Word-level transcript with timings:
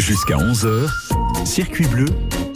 Jusqu'à 0.00 0.36
11h, 0.36 1.46
circuit 1.46 1.86
bleu, 1.86 2.06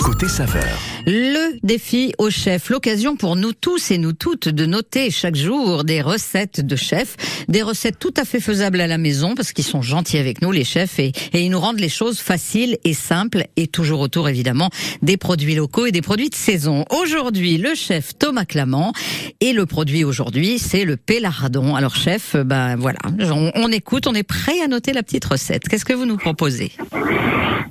côté 0.08 0.27
saveur. 0.27 0.65
Le 1.07 1.58
défi 1.62 2.14
au 2.17 2.30
chef, 2.30 2.71
l'occasion 2.71 3.14
pour 3.14 3.37
nous 3.37 3.53
tous 3.53 3.91
et 3.91 3.99
nous 3.99 4.15
toutes 4.15 4.49
de 4.49 4.65
noter 4.65 5.11
chaque 5.11 5.37
jour 5.37 5.84
des 5.84 6.00
recettes 6.00 6.64
de 6.64 6.77
chefs, 6.77 7.45
des 7.46 7.61
recettes 7.62 7.98
tout 7.98 8.14
à 8.16 8.25
fait 8.25 8.41
faisables 8.41 8.80
à 8.80 8.86
la 8.86 8.96
maison 8.96 9.34
parce 9.34 9.52
qu'ils 9.52 9.66
sont 9.66 9.82
gentils 9.82 10.16
avec 10.16 10.41
nous 10.41 10.50
les 10.50 10.64
chefs 10.64 10.98
et, 10.98 11.12
et 11.34 11.43
ils 11.43 11.50
nous 11.50 11.61
rendent 11.61 11.80
les 11.80 11.91
choses 11.91 12.21
faciles 12.21 12.79
et 12.84 12.95
simples 12.95 13.45
et 13.57 13.66
toujours 13.66 14.00
autour 14.00 14.30
évidemment 14.30 14.71
des 15.02 15.18
produits 15.18 15.55
locaux 15.55 15.84
et 15.84 15.93
des 15.93 16.00
produits 16.00 16.30
de 16.30 16.34
saison. 16.34 16.86
Aujourd'hui, 16.88 17.59
le 17.59 17.75
chef 17.75 18.16
Thomas 18.18 18.46
Clamant 18.46 18.95
et 19.40 19.52
le 19.52 19.66
produit 19.66 20.04
aujourd'hui 20.04 20.59
c'est 20.59 20.86
le 20.86 20.96
pélardon. 20.96 21.75
Alors 21.75 21.96
chef, 21.96 22.34
ben 22.34 22.77
voilà, 22.77 23.00
on, 23.30 23.52
on 23.54 23.70
écoute, 23.70 24.06
on 24.06 24.14
est 24.14 24.22
prêt 24.22 24.59
à 24.64 24.68
noter 24.68 24.95
la 24.95 25.02
petite 25.02 25.27
recette. 25.27 25.68
Qu'est-ce 25.68 25.84
que 25.84 25.93
vous 25.93 26.06
nous 26.06 26.16
proposez? 26.16 26.72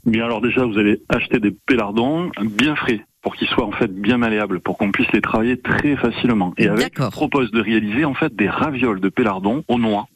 Bien 0.06 0.24
alors 0.24 0.40
déjà 0.40 0.64
vous 0.64 0.78
allez 0.78 1.02
acheter 1.10 1.40
des 1.40 1.52
pélardons 1.52 2.27
bien 2.42 2.76
frais 2.76 3.06
pour 3.22 3.36
qu'ils 3.36 3.48
soient 3.48 3.66
en 3.66 3.72
fait 3.72 3.94
bien 3.94 4.18
malléables, 4.18 4.62
pour 4.62 4.78
qu'on 4.78 4.92
puisse 4.92 5.12
les 5.12 5.22
travailler 5.22 5.60
très 5.60 5.96
facilement. 5.98 6.54
Et 6.58 6.68
avec, 6.68 6.94
propose 6.94 7.52
de 7.52 7.62
réaliser 7.62 8.06
en 8.06 8.14
fait 8.14 8.34
des 8.36 8.48
ravioles 8.48 9.02
de 9.02 9.10
pélardon 9.10 9.64
aux 9.68 9.80
noix. 9.80 10.08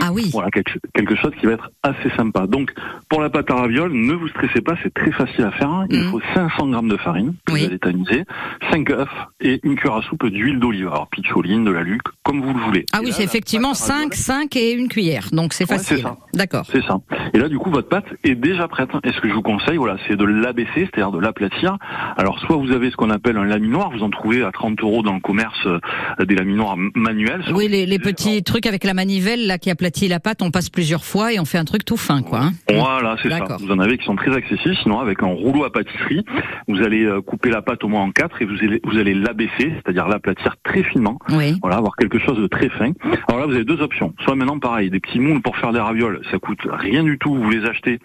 Ah 0.00 0.10
oui. 0.12 0.30
Voilà, 0.32 0.50
quelque, 0.50 0.72
quelque, 0.94 1.14
chose 1.16 1.32
qui 1.38 1.46
va 1.46 1.52
être 1.52 1.70
assez 1.82 2.10
sympa. 2.16 2.46
Donc, 2.46 2.72
pour 3.08 3.20
la 3.20 3.28
pâte 3.28 3.50
à 3.50 3.54
ravioles, 3.54 3.92
ne 3.92 4.14
vous 4.14 4.28
stressez 4.28 4.60
pas, 4.62 4.74
c'est 4.82 4.92
très 4.92 5.12
facile 5.12 5.44
à 5.44 5.50
faire. 5.52 5.84
Il 5.90 6.00
mmh. 6.00 6.10
faut 6.10 6.20
500 6.34 6.68
grammes 6.68 6.88
de 6.88 6.96
farine 6.96 7.34
que 7.44 7.52
oui. 7.52 7.60
vous 7.60 7.66
allez 7.66 7.78
tamiser, 7.78 8.24
5 8.70 8.90
œufs 8.90 9.08
et 9.40 9.60
une 9.62 9.76
cuillère 9.76 9.96
à 9.96 10.02
soupe 10.02 10.26
d'huile 10.26 10.58
d'olive. 10.58 10.88
Alors, 10.88 11.08
pitcholine, 11.08 11.64
de 11.64 11.70
la 11.70 11.82
luc, 11.82 12.00
comme 12.22 12.40
vous 12.40 12.54
le 12.54 12.64
voulez. 12.64 12.86
Ah 12.92 13.00
oui, 13.02 13.12
c'est 13.12 13.24
effectivement 13.24 13.74
5, 13.74 14.14
5 14.14 14.56
et 14.56 14.72
une 14.72 14.88
cuillère. 14.88 15.28
Donc, 15.32 15.52
c'est 15.52 15.66
facile. 15.66 16.04
Ouais, 16.06 16.12
D'accord. 16.32 16.64
C'est 16.70 16.82
ça. 16.82 16.98
Et 17.34 17.38
là, 17.38 17.48
du 17.48 17.58
coup, 17.58 17.70
votre 17.70 17.88
pâte 17.88 18.06
est 18.24 18.34
déjà 18.34 18.68
prête. 18.68 18.88
Et 19.04 19.12
ce 19.12 19.20
que 19.20 19.28
je 19.28 19.34
vous 19.34 19.42
conseille, 19.42 19.76
voilà, 19.76 19.96
c'est 20.06 20.16
de 20.16 20.24
l'abaisser, 20.24 20.88
c'est-à-dire 20.88 21.10
de 21.10 21.18
l'aplatir. 21.18 21.76
Alors, 22.16 22.38
soit 22.40 22.56
vous 22.56 22.72
avez 22.72 22.90
ce 22.90 22.96
qu'on 22.96 23.10
appelle 23.10 23.36
un 23.36 23.44
laminoir, 23.44 23.90
vous 23.90 24.02
en 24.02 24.10
trouvez 24.10 24.42
à 24.42 24.52
30 24.52 24.80
euros 24.82 25.02
dans 25.02 25.14
le 25.14 25.20
commerce 25.20 25.66
euh, 25.66 26.24
des 26.24 26.34
laminoirs 26.34 26.76
manuels. 26.94 27.44
Oui, 27.52 27.68
les, 27.68 27.86
les 27.86 27.98
petits 27.98 28.30
alors, 28.30 28.44
trucs 28.44 28.66
avec 28.66 28.84
la 28.84 28.94
manivelle, 28.94 29.46
là, 29.46 29.57
qui 29.58 29.70
aplatit 29.70 30.08
la 30.08 30.20
pâte, 30.20 30.42
on 30.42 30.50
passe 30.50 30.70
plusieurs 30.70 31.04
fois 31.04 31.32
et 31.32 31.40
on 31.40 31.44
fait 31.44 31.58
un 31.58 31.64
truc 31.64 31.84
tout 31.84 31.96
fin, 31.96 32.22
quoi. 32.22 32.40
Hein 32.40 32.52
voilà, 32.70 33.16
c'est 33.22 33.28
ça. 33.30 33.56
Vous 33.60 33.70
en 33.70 33.78
avez 33.78 33.98
qui 33.98 34.04
sont 34.04 34.16
très 34.16 34.34
accessibles. 34.34 34.76
Sinon, 34.82 35.00
avec 35.00 35.22
un 35.22 35.26
rouleau 35.26 35.64
à 35.64 35.72
pâtisserie, 35.72 36.24
vous 36.68 36.82
allez 36.82 37.04
euh, 37.04 37.20
couper 37.20 37.50
la 37.50 37.62
pâte 37.62 37.84
au 37.84 37.88
moins 37.88 38.02
en 38.02 38.10
quatre 38.10 38.40
et 38.40 38.44
vous 38.44 38.56
allez, 38.62 38.80
vous 38.84 38.98
allez 38.98 39.14
l'abaisser, 39.14 39.72
c'est-à-dire 39.74 40.08
l'aplatir 40.08 40.56
très 40.64 40.82
finement. 40.82 41.18
Oui. 41.30 41.58
Voilà, 41.60 41.76
avoir 41.76 41.96
quelque 41.96 42.18
chose 42.18 42.38
de 42.38 42.46
très 42.46 42.68
fin. 42.70 42.92
Alors 43.28 43.40
là, 43.40 43.46
vous 43.46 43.54
avez 43.54 43.64
deux 43.64 43.80
options. 43.80 44.14
Soit 44.24 44.34
maintenant, 44.34 44.58
pareil, 44.58 44.90
des 44.90 45.00
petits 45.00 45.20
moules 45.20 45.42
pour 45.42 45.56
faire 45.56 45.72
des 45.72 45.80
ravioles, 45.80 46.20
ça 46.30 46.38
coûte 46.38 46.60
rien 46.70 47.02
du 47.02 47.18
tout. 47.18 47.34
Vous 47.34 47.50
les 47.50 47.64
achetez 47.64 47.98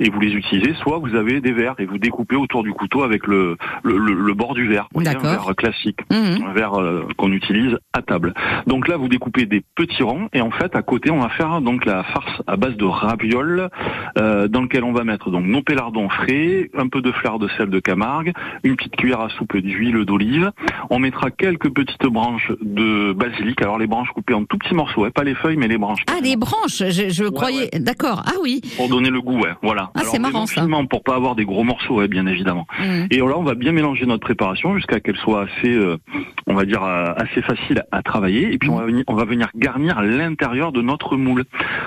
et 0.00 0.10
vous 0.10 0.20
les 0.20 0.32
utilisez. 0.32 0.74
Soit 0.82 0.98
vous 0.98 1.14
avez 1.14 1.40
des 1.40 1.52
verres 1.52 1.74
et 1.78 1.86
vous 1.86 1.98
découpez 1.98 2.36
autour 2.36 2.62
du 2.62 2.72
couteau 2.72 3.02
avec 3.02 3.26
le, 3.26 3.56
le, 3.82 3.96
le, 3.98 4.14
le 4.14 4.34
bord 4.34 4.54
du 4.54 4.66
verre. 4.66 4.88
Un 4.94 5.02
verre 5.02 5.54
classique, 5.56 5.98
mmh. 6.10 6.44
un 6.46 6.52
verre 6.52 6.74
euh, 6.80 7.06
qu'on 7.16 7.32
utilise 7.32 7.76
à 7.92 8.02
table. 8.02 8.34
Donc 8.66 8.88
là, 8.88 8.96
vous 8.96 9.08
découpez 9.08 9.46
des 9.46 9.62
petits 9.74 10.02
ronds 10.02 10.28
et 10.32 10.40
en 10.40 10.50
fait, 10.50 10.74
à 10.74 10.82
côté, 10.88 11.10
on 11.10 11.20
va 11.20 11.28
faire 11.28 11.60
donc 11.60 11.84
la 11.84 12.02
farce 12.02 12.42
à 12.46 12.56
base 12.56 12.74
de 12.76 12.84
ravioles 12.86 13.68
euh, 14.16 14.48
dans 14.48 14.62
lequel 14.62 14.84
on 14.84 14.92
va 14.92 15.04
mettre 15.04 15.30
donc 15.30 15.44
nos 15.44 15.62
pélardons 15.62 16.08
frais, 16.08 16.70
un 16.76 16.88
peu 16.88 17.02
de 17.02 17.12
fleur 17.12 17.38
de 17.38 17.46
sel 17.58 17.68
de 17.68 17.78
Camargue, 17.78 18.32
une 18.64 18.74
petite 18.74 18.96
cuillère 18.96 19.20
à 19.20 19.28
soupe 19.28 19.56
d'huile 19.58 20.04
d'olive. 20.06 20.50
On 20.88 20.98
mettra 20.98 21.30
quelques 21.30 21.70
petites 21.70 22.06
branches 22.06 22.50
de 22.62 23.12
basilic. 23.12 23.60
Alors 23.60 23.78
les 23.78 23.86
branches 23.86 24.08
coupées 24.12 24.32
en 24.32 24.44
tout 24.44 24.56
petits 24.56 24.74
morceaux, 24.74 25.04
hein, 25.04 25.10
pas 25.14 25.24
les 25.24 25.34
feuilles 25.34 25.58
mais 25.58 25.68
les 25.68 25.76
branches. 25.76 26.00
Ah 26.08 26.20
les 26.22 26.36
branches, 26.36 26.82
je, 26.88 27.10
je 27.10 27.24
ouais, 27.24 27.30
croyais. 27.32 27.68
Ouais. 27.72 27.80
D'accord. 27.80 28.22
Ah 28.26 28.38
oui. 28.42 28.62
Pour 28.78 28.88
donner 28.88 29.10
le 29.10 29.20
goût, 29.20 29.40
ouais. 29.40 29.52
Voilà. 29.62 29.90
Ah 29.94 30.00
c'est 30.04 30.18
marrant 30.18 30.46
ça. 30.46 30.66
Pour 30.88 31.02
pas 31.02 31.16
avoir 31.16 31.34
des 31.34 31.44
gros 31.44 31.64
morceaux, 31.64 31.96
ouais, 31.96 32.08
bien 32.08 32.26
évidemment. 32.26 32.66
Mmh. 32.78 33.08
Et 33.10 33.18
là 33.18 33.34
on 33.36 33.42
va 33.42 33.54
bien 33.54 33.72
mélanger 33.72 34.06
notre 34.06 34.24
préparation 34.24 34.74
jusqu'à 34.74 35.00
qu'elle 35.00 35.18
soit 35.18 35.42
assez, 35.42 35.74
euh, 35.74 35.98
on 36.46 36.54
va 36.54 36.64
dire 36.64 36.82
assez 36.82 37.42
facile 37.42 37.84
à 37.92 38.02
travailler. 38.02 38.54
Et 38.54 38.58
puis 38.58 38.70
mmh. 38.70 38.72
on 38.72 38.76
va 38.76 38.86
venir, 38.86 39.04
on 39.06 39.14
va 39.14 39.24
venir 39.26 39.48
garnir 39.54 40.00
l'intérieur 40.00 40.72
de 40.72 40.77
notre 40.82 41.16
moule. 41.16 41.44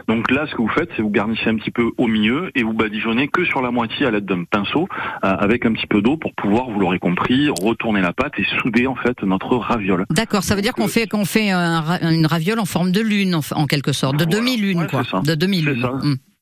Donc 0.08 0.30
là, 0.32 0.46
ce 0.48 0.52
que 0.56 0.62
vous 0.62 0.70
faites, 0.70 0.90
c'est 0.96 1.02
vous 1.02 1.10
garnissez 1.10 1.50
un 1.50 1.56
petit 1.56 1.72
peu 1.72 1.92
au 1.98 2.08
milieu 2.08 2.52
et 2.56 2.64
vous 2.64 2.74
badigeonnez 2.74 3.28
que 3.28 3.46
sur 3.46 3.62
la 3.62 3.72
moitié 3.72 4.06
à 4.06 4.12
l'aide 4.12 4.26
d'un 4.26 4.44
pinceau 4.44 4.88
euh, 5.24 5.36
avec 5.38 5.66
un 5.66 5.74
petit 5.74 5.88
peu 5.88 6.02
d'eau 6.02 6.18
pour 6.18 6.34
pouvoir, 6.34 6.70
vous 6.70 6.80
l'aurez 6.80 7.00
compris, 7.00 7.50
retourner 7.62 8.02
la 8.02 8.14
pâte 8.14 8.34
et 8.38 8.44
souder 8.62 8.88
en 8.88 8.96
fait 8.96 9.22
notre 9.24 9.56
raviole. 9.58 10.06
D'accord, 10.10 10.44
ça 10.44 10.56
veut 10.56 10.62
dire 10.62 10.74
qu'on 10.74 10.88
fait 10.88 11.08
qu'on 11.08 11.26
fait 11.26 11.52
un, 11.52 11.84
une 12.02 12.26
raviole 12.26 12.60
en 12.60 12.66
forme 12.66 12.92
de 12.92 13.02
lune 13.02 13.36
en, 13.36 13.42
en 13.56 13.66
quelque 13.68 13.94
sorte, 13.94 14.18
de 14.18 14.26
voilà. 14.26 14.40
demi-lune 14.40 14.80
ouais, 14.80 14.88
quoi, 14.88 15.04
de 15.22 15.36
demi-lune. 15.36 15.88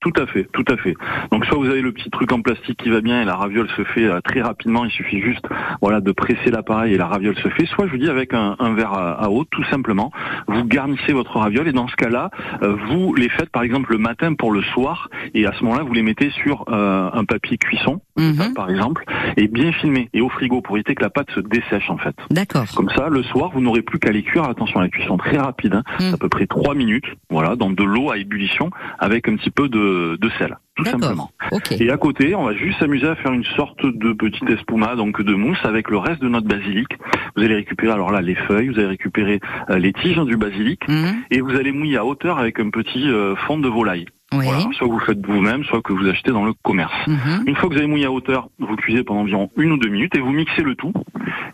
Tout 0.02 0.14
à 0.16 0.26
fait, 0.28 0.48
tout 0.54 0.64
à 0.70 0.78
fait. 0.78 0.96
Donc 1.30 1.46
soit 1.46 1.58
vous 1.58 1.68
avez 1.68 1.82
le 1.82 1.92
petit 1.92 2.10
truc 2.10 2.32
en 2.32 2.42
plastique 2.42 2.82
qui 2.82 2.90
va 2.90 3.02
bien 3.02 3.22
et 3.22 3.26
la 3.26 3.36
raviole 3.36 3.68
se 3.76 3.84
fait 3.84 4.06
euh, 4.06 4.22
très 4.22 4.42
rapidement, 4.42 4.86
il 4.86 4.92
suffit 4.92 5.20
juste 5.20 5.46
voilà 5.82 6.00
de 6.00 6.14
presser 6.14 6.52
l'appareil 6.52 6.94
et 6.94 6.98
la 6.98 7.08
raviole 7.08 7.36
se 7.36 7.50
fait. 7.50 7.66
Soit 7.66 7.88
je 7.88 7.92
vous 7.92 7.98
dis 7.98 8.10
avec 8.10 8.34
un, 8.34 8.56
un 8.60 8.74
verre 8.76 8.94
à, 8.94 9.26
à, 9.26 9.30
eau, 9.30 9.44
tout 9.44 9.66
simplement, 9.66 10.14
vous 10.48 10.64
garnissez 10.64 11.12
votre 11.12 11.36
raviole 11.38 11.68
et 11.68 11.74
dans 11.74 11.90
ce 11.90 11.98
cas-là, 11.98 12.30
euh, 12.64 12.78
vous 12.88 13.14
les 13.14 13.28
faites 13.28 13.50
par 13.50 13.62
exemple 13.64 13.92
le 13.92 13.98
matin 13.98 14.36
pour 14.36 14.54
le 14.54 14.62
soir 14.62 15.10
et 15.34 15.46
à 15.46 15.52
ce 15.52 15.66
moment-là 15.66 15.84
vous 15.84 15.94
les 15.94 16.02
mettez 16.02 16.30
sur 16.32 16.64
euh, 16.70 17.10
un 17.12 17.26
papier 17.26 17.58
cuisson, 17.58 18.00
mmh. 18.16 18.34
ça, 18.36 18.50
par 18.56 18.70
exemple, 18.70 19.04
et 19.36 19.50
bien 19.50 19.74
filmé 19.74 20.10
et 20.14 20.22
au 20.22 20.30
frigo 20.30 20.62
pour 20.62 20.78
éviter 20.78 20.96
que 20.96 21.04
la 21.04 21.10
pâte 21.10 21.30
se 21.32 21.42
dessèche 21.42 21.90
en 21.90 21.98
fait. 21.98 22.16
D'accord. 22.32 22.64
Comme 22.74 22.90
ça, 22.96 23.10
le 23.10 23.22
soir 23.24 23.52
vous 23.54 23.60
n'aurez 23.60 23.82
plus 23.82 24.00
qu'à 24.00 24.14
les 24.14 24.24
cuire. 24.24 24.46
Attention, 24.46 24.80
la 24.80 24.88
cuisson 24.88 25.18
très 25.18 25.38
rapide, 25.38 25.74
hein, 25.74 25.84
à 26.14 26.18
peu 26.18 26.30
près 26.30 26.48
3 26.48 26.74
minutes, 26.74 27.06
voilà, 27.30 27.58
dans 27.58 27.70
de 27.70 27.84
l'eau 27.84 28.12
à 28.12 28.18
ébullition 28.18 28.70
avec 28.98 29.28
un 29.28 29.36
petit 29.36 29.52
peu 29.52 29.68
de, 29.68 29.89
de 29.90 30.30
sel 30.38 30.58
tout 30.80 30.90
simplement. 30.90 31.32
Okay. 31.52 31.84
Et 31.84 31.92
à 31.92 31.98
côté, 31.98 32.36
on 32.36 32.44
va 32.44 32.54
juste 32.54 32.80
s'amuser 32.80 33.08
à 33.08 33.16
faire 33.16 33.34
une 33.34 33.44
sorte 33.44 33.86
de 33.86 34.14
petite 34.14 34.50
espuma, 34.50 34.96
donc 34.96 35.22
de 35.22 35.34
mousse 35.34 35.60
avec 35.64 35.90
le 35.90 35.98
reste 35.98 36.22
de 36.22 36.30
notre 36.30 36.48
basilic. 36.48 36.88
Vous 37.36 37.44
allez 37.44 37.56
récupérer 37.56 37.92
alors 37.92 38.12
là 38.12 38.22
les 38.22 38.36
feuilles, 38.36 38.70
vous 38.70 38.80
allez 38.80 38.88
récupérer 38.88 39.40
euh, 39.70 39.78
les 39.78 39.94
tiges 39.94 40.20
du 40.20 40.38
basilic 40.38 40.88
mmh. 40.88 41.08
et 41.32 41.42
vous 41.42 41.52
allez 41.52 41.72
mouiller 41.72 41.98
à 41.98 42.06
hauteur 42.06 42.40
avec 42.40 42.60
un 42.60 42.70
petit 42.70 43.10
euh, 43.10 43.36
fond 43.48 43.58
de 43.58 43.68
volaille. 43.68 44.06
Oui. 44.34 44.46
Voilà, 44.46 44.66
soit 44.74 44.88
vous 44.88 45.00
faites 45.00 45.26
vous-même, 45.26 45.64
soit 45.64 45.82
que 45.82 45.92
vous 45.92 46.08
achetez 46.08 46.32
dans 46.32 46.46
le 46.46 46.54
commerce. 46.54 46.94
Mmh. 47.08 47.48
Une 47.48 47.56
fois 47.56 47.68
que 47.68 47.74
vous 47.74 47.80
avez 47.80 47.88
mouillé 47.88 48.06
à 48.06 48.12
hauteur, 48.12 48.50
vous 48.60 48.76
cuisez 48.76 49.04
pendant 49.04 49.22
environ 49.22 49.50
une 49.58 49.72
ou 49.72 49.78
deux 49.78 49.90
minutes 49.90 50.16
et 50.16 50.20
vous 50.20 50.32
mixez 50.32 50.62
le 50.62 50.76
tout. 50.76 50.94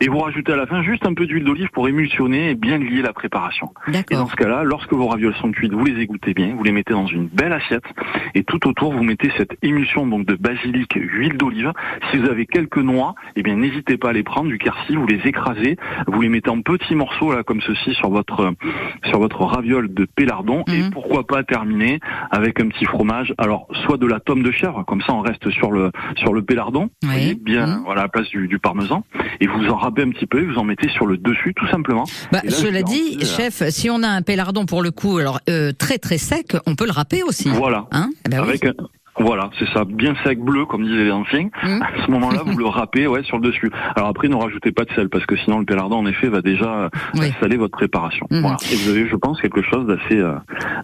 Et 0.02 0.08
vous 0.08 0.20
rajoutez 0.20 0.52
à 0.52 0.56
la 0.56 0.68
fin 0.68 0.84
juste 0.84 1.06
un 1.06 1.14
peu 1.14 1.26
d'huile 1.26 1.44
d'olive 1.44 1.70
pour 1.74 1.88
émulsionner 1.88 2.50
et 2.50 2.56
bien 2.56 2.78
lier 2.78 3.02
la 3.02 3.14
préparation. 3.14 3.72
Et 3.88 4.16
dans 4.16 4.28
ce 4.28 4.36
cas-là, 4.36 4.64
lorsque 4.64 4.94
vos 4.94 5.08
ravioles 5.08 5.36
sont 5.36 5.52
cuites, 5.52 5.74
vous 5.74 5.86
les 5.86 6.02
égouttez 6.02 6.34
bien, 6.34 6.54
vous 6.56 6.64
les 6.64 6.72
mettez 6.72 6.94
dans 6.94 7.08
une 7.08 7.28
belle 7.28 7.54
assiette 7.54 7.86
et 8.34 8.44
tout 8.44 8.68
autour 8.68 8.94
vous 8.94 9.04
mettez 9.04 9.32
cette 9.38 9.56
émulsion 9.62 10.06
donc 10.06 10.26
de 10.26 10.36
basilic, 10.36 10.94
huile 10.96 11.38
d'olive. 11.38 11.72
Si 12.12 12.18
vous 12.18 12.28
avez 12.28 12.46
quelques 12.46 12.78
noix, 12.78 13.16
eh 13.36 13.44
bien 13.44 13.56
n'hésitez 13.56 13.98
pas 13.98 14.10
à 14.10 14.14
les 14.14 14.24
prendre 14.24 14.50
du 14.50 14.58
quercy, 14.58 14.96
vous 14.96 15.08
les 15.08 15.22
écrasez, 15.26 15.78
vous 16.08 16.22
les 16.22 16.30
mettez 16.30 16.50
en 16.50 16.62
petits 16.62 16.96
morceaux 16.96 17.34
là 17.34 17.44
comme 17.44 17.62
ceci 17.62 17.94
sur 17.94 18.10
votre 18.10 18.54
sur 19.06 19.20
votre 19.20 19.44
raviole 19.44 19.94
de 19.94 20.06
pélardon 20.06 20.64
mmh. 20.68 20.72
et 20.72 20.90
pourquoi 20.92 21.26
pas 21.26 21.44
terminer 21.44 22.00
avec 22.32 22.60
un 22.60 22.65
petit 22.70 22.86
fromage. 22.86 23.34
Alors 23.38 23.68
soit 23.86 23.98
de 23.98 24.08
la 24.08 24.20
tome 24.20 24.44
de 24.44 24.52
chèvre, 24.52 24.84
comme 24.86 25.02
ça 25.02 25.14
on 25.14 25.22
reste 25.22 25.50
sur 25.52 25.72
le 25.72 25.92
sur 26.18 26.34
le 26.34 26.42
pélardon, 26.42 26.90
oui. 27.04 27.10
voyez, 27.10 27.36
bien 27.36 27.68
mmh. 27.68 27.84
voilà 27.86 28.02
à 28.02 28.04
la 28.06 28.10
place 28.10 28.28
du, 28.30 28.48
du 28.48 28.60
parmesan 28.60 29.04
et 29.40 29.48
vous 29.48 29.68
en 29.68 29.76
râpez 29.76 30.04
un 30.04 30.10
petit 30.10 30.26
peu, 30.26 30.44
vous 30.44 30.58
en 30.58 30.64
mettez 30.64 30.90
sur 30.90 31.06
le 31.06 31.18
dessus 31.18 31.54
tout 31.56 31.68
simplement. 31.68 32.04
Bah, 32.32 32.42
là, 32.44 32.52
cela 32.52 32.82
dit, 32.82 33.24
chef, 33.26 33.68
si 33.70 33.90
on 33.90 34.04
a 34.04 34.08
un 34.08 34.22
pélardon 34.22 34.66
pour 34.66 34.82
le 34.82 34.92
coup, 34.92 35.18
alors 35.18 35.40
euh, 35.50 35.72
très 35.72 35.98
très 35.98 36.18
sec, 36.18 36.56
on 36.66 36.76
peut 36.76 36.86
le 36.86 36.92
râper 36.92 37.24
aussi. 37.24 37.50
Voilà. 37.50 37.88
Hein? 37.92 38.10
Eh 38.26 38.30
ben 38.30 38.42
Avec 38.42 38.64
oui. 38.64 38.70
un... 38.70 38.88
Voilà, 39.18 39.50
c'est 39.58 39.68
ça, 39.70 39.86
bien 39.86 40.14
sec 40.24 40.40
bleu 40.40 40.66
comme 40.66 40.84
disaient 40.84 41.06
les 41.06 41.12
anciens. 41.12 41.50
Mmh. 41.64 41.82
À 41.82 42.06
ce 42.06 42.12
moment-là, 42.12 42.44
vous 42.46 42.58
le 42.58 42.66
râpez 42.68 43.08
ouais 43.08 43.24
sur 43.24 43.38
le 43.38 43.48
dessus. 43.48 43.72
Alors 43.96 44.10
après, 44.10 44.28
ne 44.28 44.36
rajoutez 44.36 44.72
pas 44.72 44.84
de 44.84 44.92
sel 44.94 45.10
parce 45.10 45.26
que 45.26 45.38
sinon 45.38 45.60
le 45.60 45.66
pélardon 45.66 45.98
en 45.98 46.06
effet 46.06 46.28
va 46.28 46.42
déjà 46.42 46.90
oui. 47.16 47.32
saler 47.40 47.58
votre 47.58 47.78
préparation. 47.78 48.28
Mmh. 48.30 48.42
Voilà. 48.42 48.58
Et 48.72 48.76
vous 48.76 48.90
avez, 48.90 49.08
je 49.08 49.16
pense, 49.16 49.40
quelque 49.42 49.62
chose 49.62 49.88
d'assez, 49.88 50.18
euh, 50.18 50.36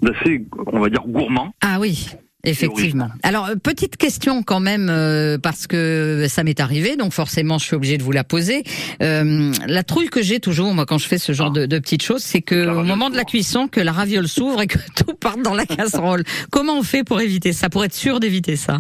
d'assez, 0.02 0.46
on 0.68 0.80
va 0.80 0.90
dire 0.90 1.04
gourmand. 1.06 1.54
Ah 1.62 1.78
oui. 1.80 2.10
Effectivement. 2.44 3.10
Alors 3.24 3.48
euh, 3.48 3.56
petite 3.56 3.98
question 3.98 4.42
quand 4.42 4.60
même 4.60 4.90
euh, 4.90 5.38
parce 5.38 5.68
que 5.68 6.26
ça 6.28 6.44
m'est 6.44 6.60
arrivé, 6.60 6.96
donc 6.96 7.14
forcément 7.14 7.58
je 7.58 7.66
suis 7.66 7.76
obligée 7.76 7.98
de 7.98 8.04
vous 8.04 8.12
la 8.12 8.24
poser. 8.24 8.64
Euh, 9.02 9.52
la 9.68 9.84
trouille 9.84 10.10
que 10.10 10.22
j'ai 10.22 10.40
toujours 10.40 10.74
moi 10.74 10.86
quand 10.86 10.98
je 10.98 11.08
fais 11.08 11.20
ce 11.20 11.34
genre 11.34 11.52
ah. 11.52 11.60
de, 11.60 11.66
de, 11.66 11.80
petites 11.80 12.04
choses, 12.04 12.24
c'est 12.24 12.42
que 12.42 12.68
au 12.68 12.84
moment 12.84 13.10
de 13.10 13.16
la 13.16 13.26
cuisson, 13.26 13.68
que 13.68 13.80
la 13.80 13.92
raviole 13.92 14.28
s'ouvre 14.28 14.62
et 14.62 14.68
que 14.68 14.80
tout 14.96 15.14
parte 15.14 15.42
dans 15.42 15.54
la 15.54 15.66
casserole. 15.66 16.24
Comment 16.52 16.78
on 16.78 16.84
fait 16.84 17.04
pour 17.04 17.22
éviter 17.22 17.54
ça, 17.54 17.70
pour 17.70 17.86
être 17.86 17.94
sûr 17.94 18.20
d'éviter 18.20 18.56
ça? 18.56 18.80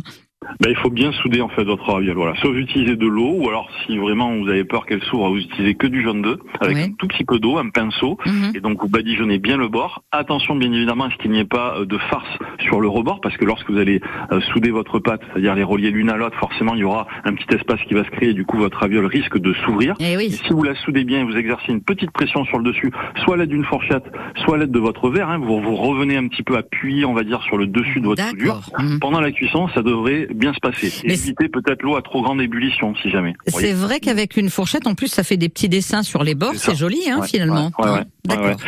Ben, 0.61 0.69
il 0.69 0.75
faut 0.75 0.89
bien 0.89 1.11
souder 1.11 1.41
en 1.41 1.49
fait 1.49 1.63
votre 1.63 1.91
raviole. 1.91 2.15
Voilà. 2.15 2.35
Soit 2.35 2.51
vous 2.51 2.57
utilisez 2.57 2.95
de 2.95 3.07
l'eau, 3.07 3.33
ou 3.35 3.49
alors 3.49 3.67
si 3.85 3.97
vraiment 3.97 4.35
vous 4.37 4.47
avez 4.47 4.63
peur 4.63 4.85
qu'elle 4.85 5.01
s'ouvre, 5.03 5.29
vous 5.29 5.39
utilisez 5.39 5.75
que 5.75 5.87
du 5.87 6.03
jaune 6.03 6.21
d'œuf 6.21 6.39
avec 6.59 6.77
oui. 6.77 6.83
un 6.83 6.91
tout 6.91 7.07
petit 7.07 7.23
peu 7.23 7.39
d'eau, 7.39 7.57
un 7.57 7.69
pinceau, 7.69 8.17
mm 8.25 8.29
-hmm. 8.29 8.57
et 8.57 8.59
donc 8.59 8.81
vous 8.81 8.89
badigeonnez 8.89 9.39
bien 9.39 9.57
le 9.57 9.67
bord. 9.67 10.03
Attention 10.11 10.55
bien 10.55 10.71
évidemment 10.71 11.05
à 11.05 11.11
ce 11.11 11.17
qu'il 11.17 11.31
n'y 11.31 11.39
ait 11.39 11.53
pas 11.59 11.69
euh, 11.77 11.85
de 11.85 11.97
farce 11.97 12.33
sur 12.59 12.79
le 12.79 12.87
rebord, 12.87 13.21
parce 13.21 13.37
que 13.37 13.45
lorsque 13.45 13.69
vous 13.71 13.79
allez 13.79 14.01
euh, 14.31 14.39
souder 14.51 14.71
votre 14.71 14.99
pâte, 14.99 15.21
c'est-à-dire 15.27 15.55
les 15.55 15.63
relier 15.63 15.89
l'une 15.91 16.09
à 16.09 16.17
l'autre, 16.17 16.37
forcément 16.37 16.73
il 16.75 16.81
y 16.81 16.83
aura 16.83 17.07
un 17.25 17.33
petit 17.33 17.55
espace 17.55 17.81
qui 17.87 17.93
va 17.93 18.03
se 18.03 18.11
créer, 18.15 18.29
et 18.29 18.33
du 18.33 18.45
coup 18.45 18.57
votre 18.57 18.77
raviole 18.83 19.05
risque 19.05 19.37
de 19.47 19.53
s'ouvrir. 19.61 19.95
Et, 19.99 20.17
oui. 20.17 20.25
et, 20.25 20.31
si 20.45 20.49
vous 20.55 20.63
la 20.63 20.75
soudez 20.83 21.03
bien, 21.03 21.25
vous 21.25 21.37
exercez 21.43 21.71
une 21.71 21.83
petite 21.91 22.11
pression 22.11 22.45
sur 22.45 22.57
le 22.59 22.65
dessus, 22.71 22.91
soit 23.23 23.33
à 23.35 23.37
l'aide 23.37 23.49
d'une 23.49 23.65
fourchette, 23.65 24.05
soit 24.41 24.55
à 24.55 24.59
l'aide 24.59 24.71
de 24.71 24.79
votre 24.79 25.09
verre, 25.09 25.29
hein, 25.29 25.39
vous, 25.47 25.59
vous 25.67 25.75
revenez 25.75 26.17
un 26.17 26.27
petit 26.27 26.43
peu 26.43 26.55
appuyer, 26.57 27.03
on 27.05 27.13
va 27.13 27.23
dire, 27.23 27.41
sur 27.43 27.57
le 27.57 27.67
dessus 27.67 27.99
de 28.03 28.07
votre 28.11 28.23
soudure. 28.29 28.59
Mm 28.77 28.83
-hmm. 28.83 28.99
Pendant 29.05 29.21
la 29.27 29.31
cuisson, 29.31 29.61
ça 29.75 29.81
devrait 29.91 30.27
bien 30.33 30.53
se 30.53 30.59
passer. 30.59 30.91
Évitez 31.03 31.49
peut-être 31.49 31.81
l'eau 31.83 31.95
à 31.95 32.01
trop 32.01 32.21
grande 32.21 32.41
ébullition, 32.41 32.93
si 33.01 33.09
jamais. 33.09 33.33
C'est 33.47 33.73
vrai 33.73 33.99
qu'avec 33.99 34.37
une 34.37 34.49
fourchette, 34.49 34.87
en 34.87 34.95
plus, 34.95 35.07
ça 35.07 35.23
fait 35.23 35.37
des 35.37 35.49
petits 35.49 35.69
dessins 35.69 36.03
sur 36.03 36.23
les 36.23 36.35
bords. 36.35 36.53
C'est 36.55 36.75
joli, 36.75 37.09
hein, 37.09 37.21
finalement. 37.23 37.71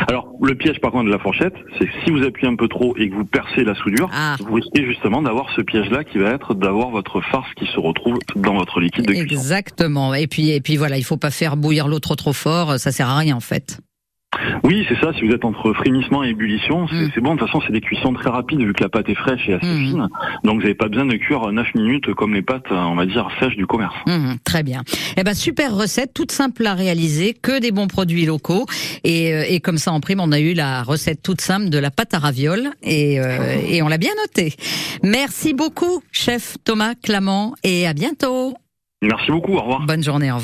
Alors, 0.07 0.27
le 0.41 0.55
piège, 0.55 0.79
par 0.79 0.91
contre, 0.91 1.05
de 1.05 1.11
la 1.11 1.19
fourchette, 1.19 1.53
c'est 1.77 1.85
que 1.85 1.91
si 2.03 2.11
vous 2.11 2.23
appuyez 2.23 2.51
un 2.51 2.55
peu 2.55 2.67
trop 2.67 2.95
et 2.97 3.09
que 3.09 3.15
vous 3.15 3.25
percez 3.25 3.63
la 3.63 3.75
soudure, 3.75 4.09
ah. 4.13 4.35
vous 4.39 4.53
risquez 4.55 4.85
justement 4.85 5.21
d'avoir 5.21 5.47
ce 5.55 5.61
piège-là 5.61 6.03
qui 6.03 6.17
va 6.17 6.31
être 6.31 6.53
d'avoir 6.53 6.89
votre 6.89 7.21
farce 7.21 7.51
qui 7.55 7.65
se 7.67 7.79
retrouve 7.79 8.17
dans 8.35 8.55
votre 8.55 8.79
liquide 8.79 9.05
de 9.05 9.13
cuisson. 9.13 9.23
Exactement. 9.23 10.13
Et 10.13 10.27
puis, 10.27 10.51
et 10.51 10.61
puis 10.61 10.77
voilà, 10.77 10.97
il 10.97 11.03
faut 11.03 11.17
pas 11.17 11.31
faire 11.31 11.57
bouillir 11.57 11.87
l'eau 11.87 11.99
trop 11.99 12.15
trop 12.15 12.33
fort. 12.33 12.79
Ça 12.79 12.91
sert 12.91 13.09
à 13.09 13.17
rien, 13.17 13.35
en 13.35 13.41
fait. 13.41 13.79
Oui, 14.63 14.85
c'est 14.89 14.99
ça. 14.99 15.13
Si 15.13 15.25
vous 15.25 15.33
êtes 15.33 15.45
entre 15.45 15.73
frémissement 15.73 16.23
et 16.23 16.29
ébullition, 16.29 16.87
c'est 16.87 17.17
mm. 17.17 17.23
bon. 17.23 17.35
De 17.35 17.39
toute 17.39 17.47
façon, 17.47 17.61
c'est 17.65 17.73
des 17.73 17.81
cuissons 17.81 18.13
très 18.13 18.29
rapides 18.29 18.59
vu 18.59 18.73
que 18.73 18.83
la 18.83 18.89
pâte 18.89 19.09
est 19.09 19.15
fraîche 19.15 19.47
et 19.47 19.53
assez 19.53 19.65
mm. 19.65 19.85
fine. 19.85 20.07
Donc, 20.43 20.55
vous 20.55 20.61
n'avez 20.61 20.75
pas 20.75 20.87
besoin 20.87 21.05
de 21.05 21.15
cuire 21.15 21.51
9 21.51 21.75
minutes 21.75 22.13
comme 22.13 22.33
les 22.33 22.41
pâtes, 22.41 22.71
on 22.71 22.95
va 22.95 23.05
dire, 23.05 23.27
sèches 23.39 23.55
du 23.55 23.67
commerce. 23.67 23.95
Mm, 24.07 24.33
très 24.43 24.63
bien. 24.63 24.83
Eh 25.17 25.23
ben, 25.23 25.33
super 25.33 25.75
recette, 25.75 26.13
toute 26.13 26.31
simple 26.31 26.65
à 26.65 26.73
réaliser, 26.73 27.33
que 27.33 27.59
des 27.59 27.71
bons 27.71 27.87
produits 27.87 28.25
locaux. 28.25 28.65
Et, 29.03 29.33
euh, 29.33 29.45
et 29.47 29.59
comme 29.59 29.77
ça, 29.77 29.91
en 29.91 29.99
prime, 29.99 30.19
on 30.19 30.31
a 30.31 30.39
eu 30.39 30.53
la 30.53 30.83
recette 30.83 31.21
toute 31.21 31.41
simple 31.41 31.69
de 31.69 31.77
la 31.77 31.91
pâte 31.91 32.13
à 32.13 32.19
ravioles 32.19 32.69
et, 32.81 33.19
euh, 33.19 33.57
et 33.67 33.81
on 33.81 33.87
l'a 33.87 33.97
bien 33.97 34.11
noté. 34.21 34.53
Merci 35.03 35.53
beaucoup, 35.53 36.01
chef 36.11 36.57
Thomas 36.63 36.93
Clamant, 37.01 37.55
et 37.63 37.87
à 37.87 37.93
bientôt. 37.93 38.53
Merci 39.01 39.31
beaucoup. 39.31 39.53
Au 39.53 39.61
revoir. 39.61 39.81
Bonne 39.85 40.03
journée. 40.03 40.31
Au 40.31 40.35
revoir. 40.35 40.41